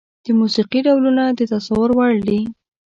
د 0.25 0.27
موسيقي 0.39 0.79
ډولونه 0.87 1.23
د 1.37 1.39
تصور 1.53 1.89
وړ 1.97 2.13
دي. 2.27 2.39